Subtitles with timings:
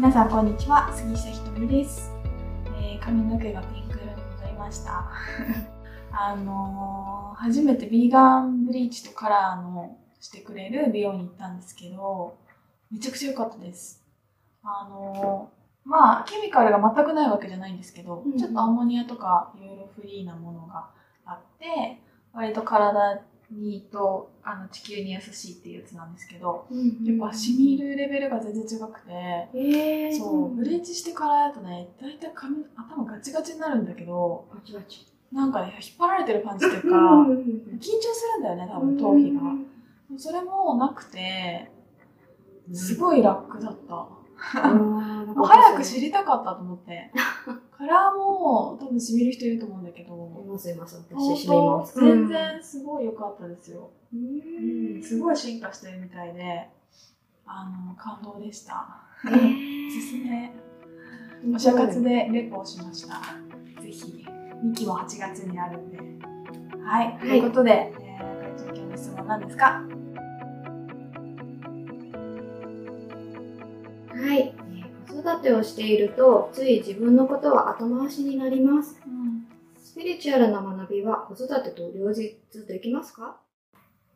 [0.00, 0.90] 皆さんこんにちは。
[0.96, 2.10] 杉下ひとみです、
[2.80, 5.10] えー髪の毛がピンク色に戻りました。
[6.10, 12.38] あのー初めてビーガンブリーチとカラーのしてくれる美容に行ったんですけど
[12.90, 14.02] めちゃくちゃ良かったです。
[14.64, 20.88] あのーまあケミカルが全くないわけじゃないんですけど、うんちょっとアンモニアとかいろいろフリーなものが
[21.26, 22.00] あって
[22.32, 23.20] 割と体
[23.50, 26.66] にとあの地球に優しいっていうやつなんですけど
[27.04, 29.10] やっぱ染みるレベルが全然違くて
[29.54, 35.06] えー、そう、ブリーチしてからだとね、だいたい髪、頭ガチガチになるんだけど、ガチガチ。
[35.32, 39.40] なんかね、引っ張られてる感じっていうか、うん緊張するんだよね、多分頭皮が。
[40.16, 41.70] それもなくて、
[42.72, 44.08] すごい楽だった。
[45.34, 47.10] もう早く知りたかったと思って。
[47.76, 50.14] カラーも多分染みる人いると思うんだけいど、
[50.46, 51.02] ますいます。
[51.12, 52.00] 本私、しみま当す。
[52.00, 53.90] 全然すごい良かったですよ。
[54.12, 55.02] ううんん。
[55.02, 56.68] すごい進化してるみたいで、
[57.46, 58.86] あの、感動でした。
[59.26, 59.30] え
[59.88, 60.52] おすすめ。
[61.54, 63.14] お正月でレポをしました。
[63.82, 64.26] ぜひ、
[64.64, 65.98] 2期も8月にあるんで。
[66.84, 69.82] はい、ということで、えー、今日の質問何ですか？
[75.34, 79.46] 育てをしているとつい自分のことは後回しになりますうん。
[79.78, 83.40] スピリチュアルな学びは子育てと両立できますか？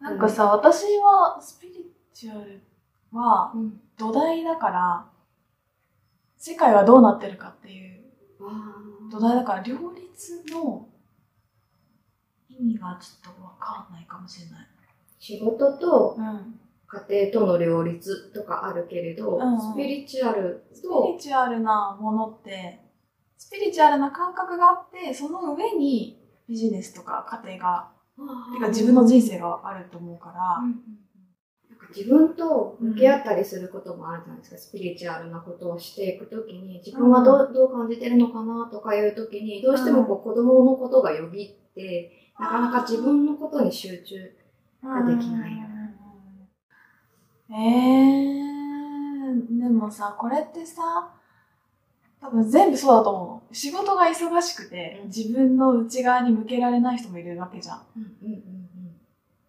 [0.00, 2.62] なんかさ、私はスピリチュアル
[3.12, 5.06] はうん土台だから、
[6.36, 8.00] 世界はどうなってるかっていう
[8.40, 8.74] あ
[9.10, 10.88] 土台だから、両立の
[12.48, 14.66] 意味がちょっとわかんないかもしれない。
[15.18, 16.60] 仕事とうん。
[16.86, 19.60] 家庭との両立とかあるけれど、うん。
[19.60, 22.80] スピリチュアルスピとリチュアルなものって、
[23.38, 27.90] スピリチュアルな感覚があって、その上にビジネスとか家庭が、
[28.54, 30.80] てか自分の人生があると思うから、うんうん
[31.68, 44.14] なんか自分と向き合ったりすることもあるじゃないですか、スピリチュアルなことをしていくときに自分はどう,、どう感じてるのかなとかいうときにどうしてもこう子供のことがよぎって、なかなか自分のことに集中
[44.84, 45.73] ができないよ
[47.50, 51.10] えー、でもさ、これってさ、
[52.20, 53.42] 多分全部そうだと思うの。
[53.52, 57.82] 仕事が忙しくて、うん自分の内側に向けられない人もいるわけじゃん。
[57.96, 58.42] うんうん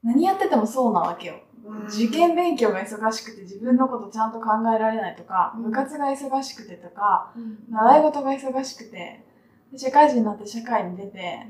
[0.04, 1.42] 何やっててもそうなわけよ。
[1.66, 9.24] うんうん受験勉強が忙しくて自分のことちゃんと考えられないとか、うん部活が忙しくてとか、うん習い事が忙しくて、
[9.72, 11.48] で社会人になって社会に出て、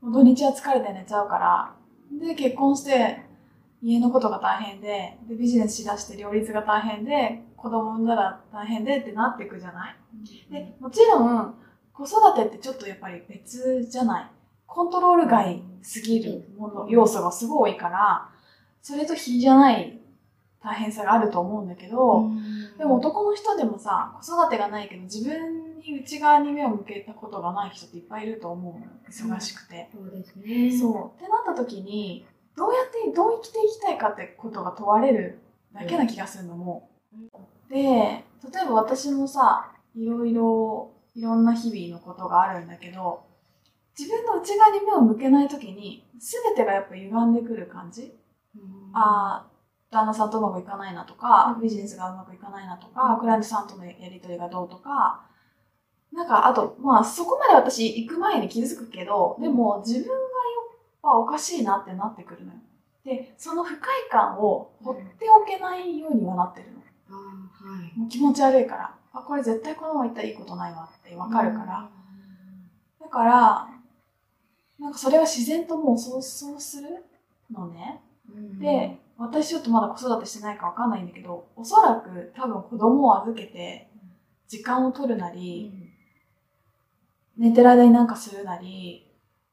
[0.00, 1.74] もう土日は疲れて寝ちゃうから、
[2.12, 3.23] で、結婚して、
[3.84, 9.96] 家のことが大変で、で、ビジネスしだして両立が大変で、子供産んだら大変でってなっていくじゃない？
[10.50, 11.54] で、もちろん、
[11.92, 14.30] 子育てってちょっとやっぱり別じゃない？
[14.66, 18.30] コントロール外すぎるもの、要素がすごい多いから、
[18.80, 20.00] それと比じゃない
[20.62, 22.30] 大変さがあると思うんだけど、
[22.78, 28.86] でも男の人でもさ、子育てがないけど自分に内側に目を向けたことがない人っていっぱいいると思うの。
[29.36, 29.90] 忙しくて。
[29.94, 31.22] そうですねそう。
[31.22, 35.40] ってなった時に、どうやって、どう生きていきたいかってことが問われる
[35.72, 36.88] だけな気がするのも。
[37.68, 38.24] で、例
[38.62, 43.24] えば私もさ、いろいろ、いろんな日々のことがあるんだけど、
[43.98, 48.16] 自分の内側に目を向けない時に、全てがやっぱ歪んでくる感じ。
[48.56, 48.90] うん。
[48.92, 49.50] ああ、
[49.90, 55.24] 旦那さんとうまくいかないなとか、ビジネスがうまくいかないなとか、クライアントさんとのやりとりがどうとか、
[56.12, 60.23] なんか、あと、まあ、そこまで私行く前に気づくけど、でも自分
[61.04, 62.58] がやっぱおかしいなってなってくるのよ。
[63.04, 66.80] で、その不快感を放っておけないようにはなってるの。
[67.10, 68.94] あーはいもう気持ち悪いから。
[69.12, 71.88] あ、これ絶対このまま行ったらいいことないわってわかるから。
[73.00, 73.68] だから、
[74.78, 77.04] なんかそれは自然ともうそう、そうする
[77.52, 78.00] のね。
[78.34, 83.88] うんで、私ちょっとまだ子育てしてないかわかんないんだけど、おそらく多分子供を預けて、
[84.48, 85.90] 時間を取るなうり、ん
[87.36, 89.03] 寝てる間になんかするなり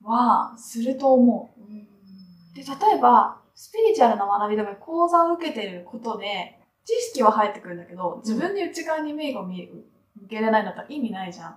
[0.04, 2.56] は、すると思う。
[2.56, 9.70] で、例えば、スピリチュアルな学びでも講座を受けてることで、知識は入ってくるんだけど、自分で内側に目が見
[10.20, 11.56] 向けれないんだったら意味ないじゃん。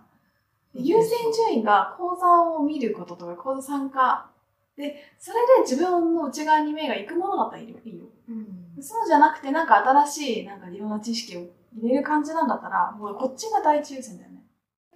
[0.74, 2.26] で優先順位が講座
[2.58, 4.30] を見ることとか講座参加。
[4.76, 7.78] で、それで自分の内側に目が行くものだったらいいよ。
[7.84, 11.46] いいようんそうじゃなくて、なんか新しい、なんかいろんな知識を
[11.78, 14.42] 入れる感じなんだったら、もうこっちが第一優先だよね。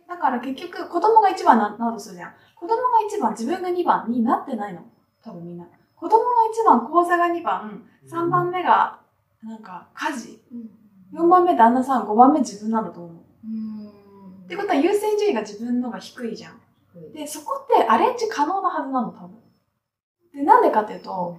[0.08, 2.34] だから結局、子供が一番ななるとするじゃん。
[2.58, 4.80] 子供が一番、自分が二番になってないの。
[5.22, 5.66] 多分みんな。
[5.94, 9.00] 子供が一番、講座が二番、三番目が、
[9.42, 10.42] なんか、家事。
[11.12, 13.16] 四番目旦那さん、五番目自分なんだと思う。
[13.44, 13.88] うん
[14.44, 16.60] ってことは優先順位が自分のが低いじゃん。
[17.12, 19.38] で、そこってアレンジ可能なはずなの、多分。
[20.34, 21.38] で、なんでかっていうと、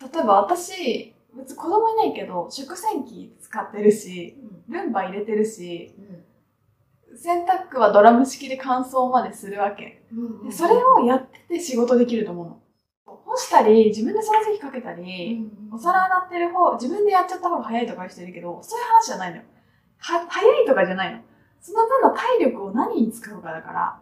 [0.00, 4.36] 例えば私別に子供いないけど、食洗機使ってるし、
[4.68, 6.24] うんルンバ入れてるし、うん
[7.16, 10.02] 洗濯はドラム式で乾燥までするわけ。
[10.12, 12.62] うんでそれをやってて仕事できると思うの。
[13.04, 19.42] 干したり、自分で掃除機かけたり、お皿洗ってる方、自分でやっちゃった方が早いとかいう人いるけど、そういう話じゃないのよ。
[19.98, 21.20] は、早いとかじゃないの。
[21.60, 24.00] その分の体力を何に使うかだから、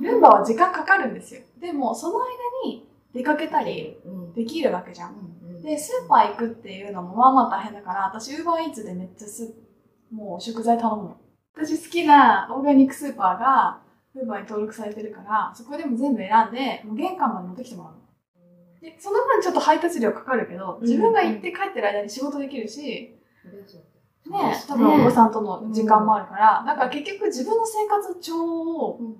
[0.00, 1.42] ルンバは時間かかるんですよ。
[1.60, 2.24] でも、その間
[2.64, 5.14] に出かけたりうんできるわけじゃん。
[5.42, 9.54] うんで、スーパー行くっていうのもまあまあ大変だから、私、ウーバーイーツでめっちゃス
[10.10, 11.16] もう食材頼むの。
[11.58, 13.80] 私好きなオーガニックスーパーが、
[14.14, 17.98] ウーバーに登録されてるから、そこでも全部選んで、もう玄関まで持ってきてもらうの。
[18.80, 23.18] で、その分ちょっと配達料かかるけど、自分が行って帰ってる間に仕事できるし、
[24.26, 29.16] うね、そ多分お子さんとの時間もあるから、だから結局自分の生活帳をうん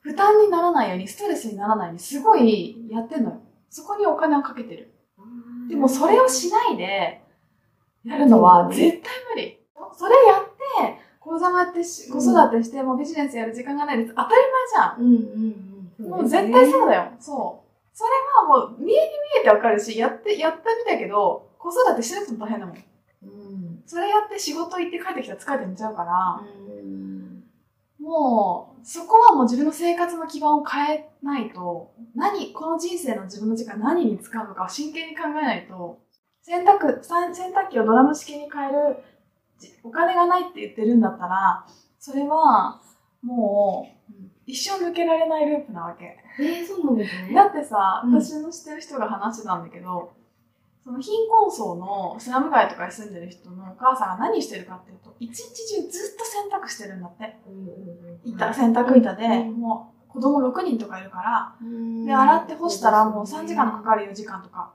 [0.00, 3.40] 負担にならないように、ストレスにならないように、すごいやってんのよ。
[3.68, 4.94] そこにお金をかけてる。
[5.68, 7.20] でもそれをしないで
[8.04, 9.58] やるのは絶対無理。
[9.92, 10.47] それやっ
[11.28, 14.14] て、講座もやってし、子育てして、もうビジネスやる時間がないです。
[14.14, 14.36] 当たり
[14.98, 16.08] うんうんうん。
[16.08, 16.10] 前じゃん。
[16.10, 17.12] もう絶対そうだよ。
[17.20, 17.68] そう。
[17.94, 18.10] それ
[18.48, 22.76] はもう見えに見えてわかるし、やって、やったみたいけど、子育てしなくても大変だもん。
[22.76, 23.82] うん。
[23.84, 27.44] それやって仕事行って帰ってきたら疲れて寝ちゃうから、うん。
[27.98, 35.98] もう、そこはもう自分の生活の基盤を変えないと、何、この人生の自分の時間何に使うのかを真剣に考えないと、
[36.42, 39.07] 洗濯、さ洗濯機をドラム式に変えるじ
[39.82, 41.66] お金がないって言ってるんだったら、
[41.98, 42.80] それは
[43.22, 44.12] もう
[44.46, 46.16] 一生抜けられないループなわけ。
[46.40, 47.34] えー、そうなんですね。
[47.34, 50.12] だってさ、うん私の知ってる人が話してたんだけど、
[50.82, 57.36] その貧困層のスラム街とかに住んでる人のお母さんが何してるかっていうと、一日中ずっと洗濯してるんだって。
[57.46, 64.72] うんうんうん板、洗濯板で、うんもう子供6人とかいるから、うんで、洗って干したらもう3時間かかる4時間とか。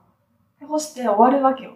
[0.60, 1.74] で、干して終わるわけよ。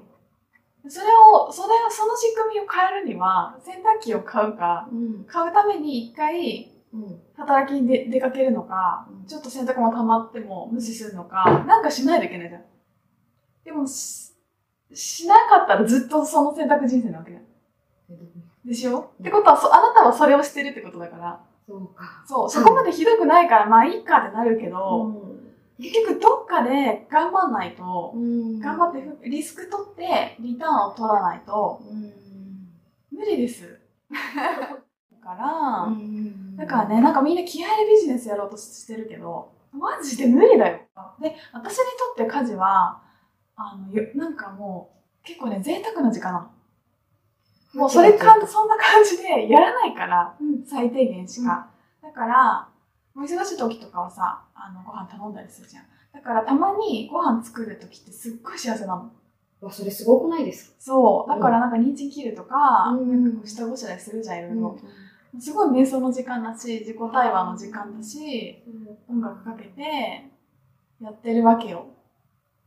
[0.88, 5.24] でそれを、それを、その仕組みを変えるには、洗濯機を買うか、うん。
[5.24, 7.20] 買うために一回うん。
[7.36, 12.62] 働きに出出かけるのか、うんちょっと洗濯も溜まっても無視するのか、なんかしないといけないじゃん。
[13.62, 14.32] でもし、
[14.94, 17.44] しなかったらずっとその選択人生なわけじゃん。
[18.66, 22.24] でしょ、うんってことはそ、あなたはそれをしてるってことだから、そうか。
[22.26, 25.27] そう、そこまでひどくないから、まあいいかってなるけど、
[25.78, 32.12] 結局どっかで頑張んないと、うん頑張ってふリスク取ってリターンを取らないとうん。
[33.16, 33.78] 無理です。
[34.10, 34.16] だ
[35.22, 40.80] から、うんだからね、なんかみんな気合でビジネスやろうとしてるけど、マジで無理だよ。
[41.20, 41.84] で、私に
[42.16, 43.00] とって家事は、
[43.54, 44.90] あの、よなんかも
[45.22, 46.40] う、結構ね、贅沢な時間な
[47.74, 47.80] の。
[47.80, 51.70] もうそれかん、そんな感じでやらないから、うん最低限しか。
[52.02, 52.67] だから、
[53.18, 55.84] もう忙しい時とかはさ、あの、ご飯頼んだりするじゃん。
[56.14, 59.10] だからたまにご飯作る時ってすっごい幸せなの。
[59.60, 60.76] わ、それすごくないですか？
[60.78, 61.30] そう。
[61.30, 64.78] だからなんか人参切るとか、うんなんか下ごしらえするじゃん、いろいろ。
[65.40, 68.62] すごい瞑想の時間だし、自己対話の時間だし、
[69.08, 70.30] 音楽かけて
[71.00, 71.86] やってるわけよ。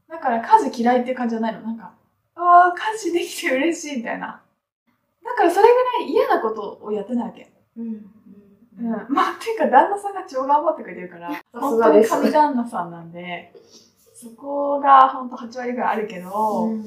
[0.09, 1.61] だから家事嫌いっていう感じじゃないの。
[1.61, 1.93] なんか、
[2.35, 4.41] ああ、家事できて嬉しいみたいな。
[5.23, 7.51] だからそれぐらい嫌なことをやってないわけ。
[7.77, 8.05] うん。
[8.81, 9.13] うん。
[9.13, 13.53] まあ、っていうか旦那さんが超頑張ってくれてるから、 す本当に神旦那さんなんで、
[14.13, 16.83] そこが本当8割ぐらいあるけど、うん。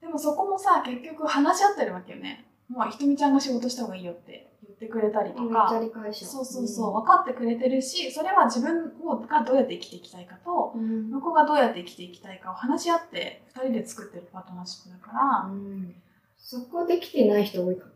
[0.00, 2.46] でもそこもさ、結局話し合ってるわけよね。
[2.68, 5.68] もうひとみちゃんが仕事した方がいいよって言ってくれたりとか。
[6.12, 11.10] そうそうそう、分かってくれてるし、それは自分をがどうやって生きていきたいかと、うん。
[11.10, 15.94] 向こうがどうやって生きていきたいかを話し合って、二人で作ってるパートナーシップだから、うん。
[16.38, 17.92] そこできてない人多いかも。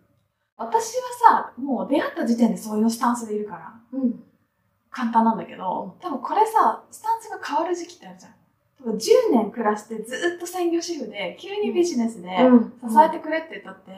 [0.61, 1.02] 私は
[1.40, 4.23] さ、もう出会った時点でそういうスタンスでいるから、うん。
[4.90, 8.33] 簡単なんだけど、多分これさ、スタンスが変わる時期ってあるじゃん。
[8.79, 8.99] 多分10
[9.33, 13.90] 年暮らしてずっと専業主婦で、急にビジネスで支えてくれって言ったって、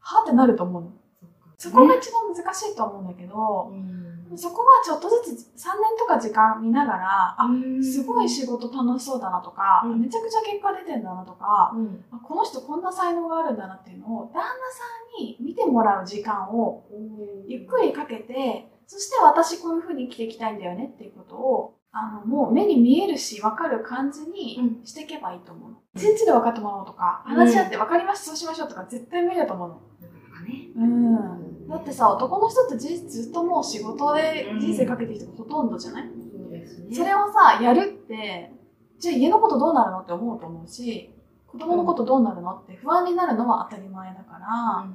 [0.00, 0.90] はぁってなると思うの。
[1.58, 4.36] そこが一番難しいと思うんだけど、うん。
[4.36, 7.48] そこはちょっとずつ3年とか時間見ながら、あ、
[7.82, 12.04] すごい仕事楽しそうだなとか、うんめちゃくちゃ結果出てんだなとか、うん。
[12.10, 14.46] あこの人こんな才能があるんだなっていうのを旦那さ
[15.18, 16.84] んに見てもらう時間を
[17.46, 25.76] ゆっくりかけて、そして私こういう風に生きていきたいんだよねっていうことを、あの、もう目に見えるし分かる感じにしていけばいいと思うの。
[25.94, 29.80] 一、日で分かってもらおうとか、話し合って分かりました、そうしましょうとか絶対無理だと思うの。
[30.46, 30.68] ね。
[30.76, 31.68] うん。
[31.68, 36.94] だってさ、男の人ってじずっともう仕事で人生かけてる人がほとんどじゃない、そうですね。
[36.94, 38.52] それをさ、やるって、
[38.98, 41.12] じゃあ家のことどうなるのって思うと思うし、
[41.46, 44.86] 子供のことどうなるのって不安になるのは当たり前だから、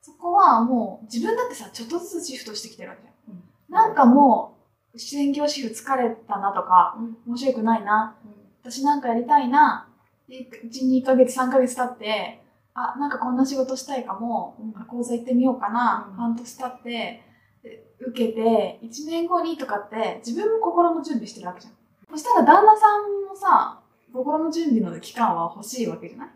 [0.00, 3.42] そこはもう自分だってさ、ちょっとずつシフトしてきてるわけじゃん。
[3.68, 4.56] なんかも
[4.94, 8.16] う、専業主婦疲れたなとか、面白くないな、
[8.62, 9.88] 私なんかやりたいな、
[10.28, 12.41] で12ヶ月3ヶ月経って
[12.74, 14.72] あなんかこんな仕事したいかも、うん。
[14.86, 16.16] 講座行ってみようかな、うん。
[16.16, 17.22] 半年経って
[17.62, 21.72] で受けて1年後にとかって自分も心の準備してるわけじゃん。
[22.10, 23.80] そしたら旦那さんもさ
[24.12, 26.28] 心の準備の期間は欲しいわけじゃない？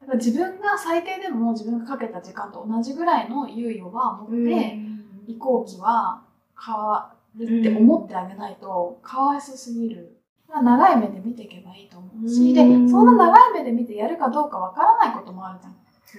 [0.00, 4.78] だから自分が最低でも自分がかけた時間と同じぐらいの猶予は持って、
[5.26, 6.24] 移行期は
[6.62, 10.20] 変わるって思ってあげないと、かわいそうすぎる。
[10.54, 15.72] まあ長い目で見ていけばいいと思うし、で、うんそんな長い目で見てやるかどうかわからないこともあるじゃん。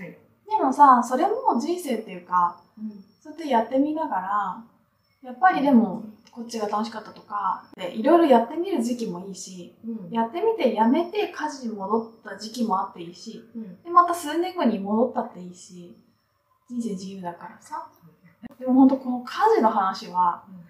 [0.04, 0.18] はい。
[0.50, 2.92] でもさ、それも人生っていうか、うん。
[3.22, 4.64] そうやってやってみながら、
[5.24, 10.12] やっぱりでも、こっちが楽しかったとか、で、いろいろやってみる時期もいいし、うん。
[10.12, 13.82] やってみてやめて家事に戻った時期もあっていいし、うん。
[13.84, 15.96] で、また数年後に戻ったっていいし、
[16.70, 17.88] 人生自由だからさ。
[18.60, 20.62] でも本当この家事の話は、もう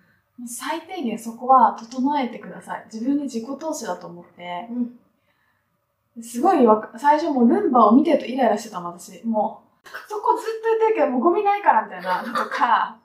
[0.46, 2.86] 最低限そこは整えてください。
[2.92, 4.68] 自分に自己投資だと思って。
[4.70, 6.24] うん。
[6.24, 9.26] すごいわ最初もうルンバを見てるとイライラしてたの、私。
[9.26, 12.98] もう、そこずっと言ってるけど、もうゴミないからみたいなのとか、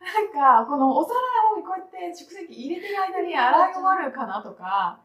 [0.00, 1.14] なんか、このお皿
[1.58, 4.98] をこうやって食洗機入れてる間に洗い終わるかなとか。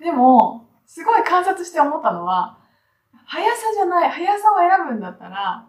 [0.00, 2.58] でも、すごい観察して思ったのは、
[3.24, 5.66] 速さじゃない、速さを選ぶんだったら、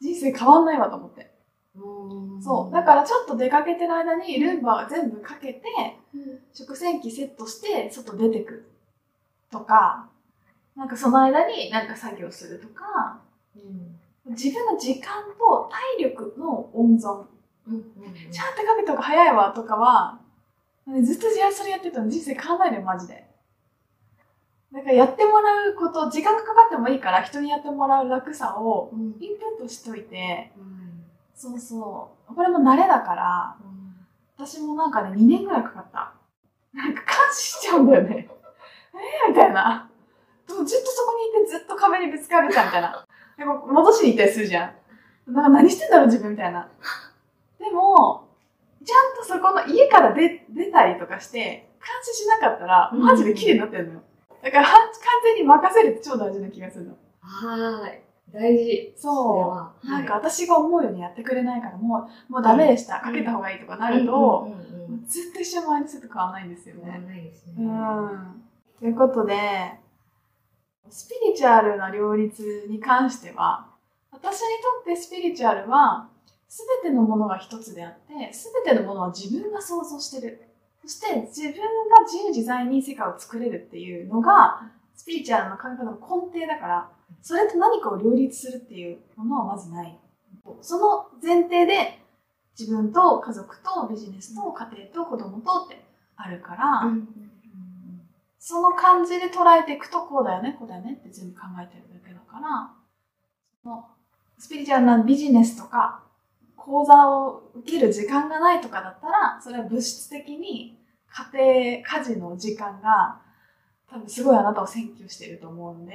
[0.00, 1.35] 人生変わんないわと思って。
[1.76, 2.74] うんそう。
[2.74, 5.62] だからちょっと出かけてる間にルンバを全部かけて、
[6.14, 8.66] うん食洗機セットして外出てく
[9.50, 10.08] とか、
[10.74, 13.20] なんかその間になんか作業するとか、
[13.54, 14.32] うん。
[14.32, 17.24] 自分の時間と体力の温存。
[17.68, 17.74] うん。
[17.74, 17.82] うん。
[18.30, 20.18] ちゃんとかけた方が早いわとかは、
[21.02, 23.26] ずっとそれやってたの人生変わんないのよ、マジで。
[24.72, 29.16] だからやってもらうこと、時間がかかってもいいから人にやってもらう楽さをうん。
[29.20, 30.85] インプットしといて、うん。
[31.36, 32.34] そうそう。
[32.34, 33.56] これも慣れだから、
[34.38, 36.14] 私もなんかね、2年ぐらいかかった。
[36.72, 38.28] なんか感心しちゃうんだよね。
[38.94, 39.90] えー、みたいな。
[40.46, 43.06] ずっとそこにいてずっと壁にぶつかるじゃん、みたいな。
[43.36, 44.74] でも、戻しに行ったりするじゃ
[45.28, 45.32] ん。
[45.32, 46.68] なんか何してんだろう、自分、みたいな。
[47.58, 48.28] でも、
[48.82, 54.02] ちゃんとそこの家から出出たりとかして、監視しなかったら、マジで綺麗になってるのよ。
[54.42, 54.88] だから、は完
[55.24, 56.96] 全に任せるって超大事な気がするの。
[57.20, 58.05] はーい。
[58.32, 58.94] 大事。
[58.96, 59.86] そう。
[59.88, 63.00] なんか、私が思うようにやってくれないから、もう、もうダメでした。
[63.00, 64.48] かけた方がいいとかなると、
[65.06, 67.06] ずっと一緒マインドセット変わらないんですよ変わらね。
[67.06, 67.54] ないですね。
[67.58, 68.42] うん。
[68.78, 69.34] ということで、
[70.88, 73.68] スピリチュアルな両立に関しては、
[74.10, 74.46] 私に
[74.84, 76.08] とってスピリチュアルは、
[76.48, 80.42] すべてのものが一つであって、すべてのものは自分が想像してる。
[80.82, 86.90] そして自分が自由自在に世界を作れるっていうのが、スピリチュアルの考え方の根底だから、
[87.22, 89.98] それと何かを両立するっていうものはまずない。
[90.60, 92.00] その前提で、
[92.58, 95.84] 自分と家族とビジネスと家庭と子供とって
[96.16, 97.08] あるから、うんうん
[98.48, 102.70] その感じで捉えていくと、こうだよね、こうだよねって全部考えてるだけだから、
[103.60, 103.88] その
[104.38, 106.04] スピリチュアルなビジネスとか、
[106.54, 113.20] 講座を受ける時間がないとかだったら、それは物質的に家庭、家事の時間が、
[113.90, 115.94] 多分すごいあなたを占拠していると思うんで、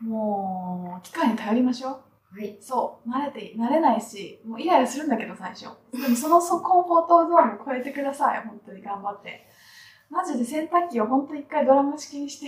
[0.00, 2.00] もう、機械に頼りましょ
[2.34, 2.38] う。
[2.38, 2.56] はい。
[2.60, 5.68] そう、慣れて、慣れないし、もうイライラするんだけど最初。
[5.92, 9.46] でもそのそコンフォートゾーンを超えてください、本当に頑張って。
[10.10, 12.46] マジで洗濯機を本当に一回ドラム式にして、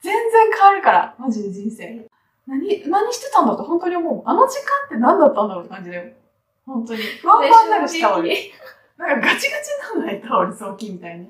[0.00, 2.08] 全然変わるから、マジで人生。
[2.46, 4.22] 何、何してたんだと本当に思う。
[4.24, 6.12] あの時間って何だったんだろうって感じだよ。
[6.66, 7.02] 本当に。
[7.02, 8.28] ふわふわになるし、タオル。
[8.96, 10.22] なんかガチガチにならない？
[10.22, 11.28] タオル、早期みたいに。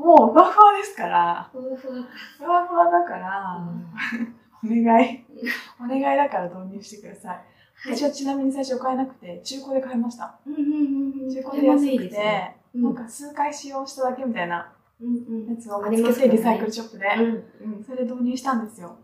[0.00, 2.04] もうふわふわですから、ふわふわ
[2.38, 3.60] ふわふわだから、
[4.64, 5.24] お願い。
[5.78, 7.40] お願いだから導入してください。
[7.94, 10.38] 私はちなみに最初買えなくて、中古で買いました。
[10.46, 11.30] うんうんうんうん。
[11.30, 12.56] 中古で安くて、いね。
[12.74, 18.96] うんなんか数回使用しただけみたいなうんうんやつをあ見つけて、ねリサイクルショップで、うんうんそれで導入したんですよ。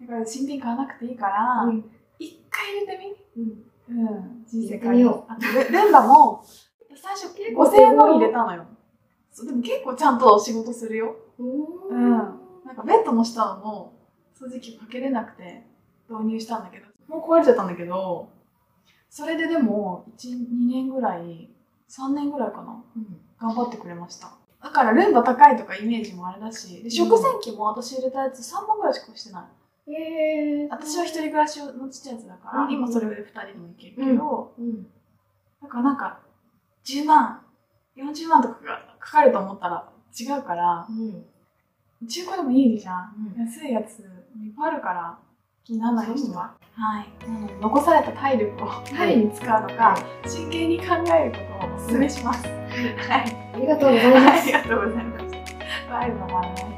[0.00, 1.84] だから新品買わなくていいから、うん
[2.18, 3.42] 一回入れてみ
[3.88, 4.44] うんうん。
[4.44, 6.44] 人生入れてみよあとル、ルンバも、
[6.94, 8.66] 最初結構5000円の入れたのよ。
[9.32, 11.16] そうでも結構ちゃんと仕事するよ。
[11.38, 12.08] ううんん。
[12.64, 13.92] なんかベッドの下の
[14.38, 15.64] 掃除機かけれなくて
[16.08, 18.28] 導入したんだけど、もう壊れちゃったんだけど、
[19.08, 21.50] それででも、1、2年ぐらい、
[21.88, 22.82] 3年ぐらいかな。
[22.96, 24.30] うん頑張ってくれました。
[24.62, 29.48] だからルンバ高いとかイメージもあれだし、で食洗機も私入れたやつ3万ぐらいしかしてな
[29.88, 29.92] い。
[29.92, 34.86] へー私は一人暮らしのちっちゃいやつだから、うん今それで2人でもいけるけど、うん
[35.60, 36.20] だからなんか、
[36.84, 37.40] 10万、
[37.96, 39.84] 40万とかがかかると思ったら
[40.18, 41.24] 違うから、うん
[42.08, 43.14] 中古でもいいじゃん。
[43.36, 44.02] うん安いやつい
[44.50, 45.18] っぱいあるから、
[45.64, 46.52] 気にならない人は。
[46.74, 47.28] はい。
[47.28, 52.44] なので、残された体力を何に使うのか、真剣に考えることをお勧めします。
[52.48, 53.52] はい。
[53.54, 55.92] ありがとうございますありがとうございました。
[55.92, 56.71] バイバイ。